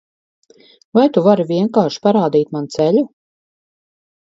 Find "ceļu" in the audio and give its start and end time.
2.79-3.07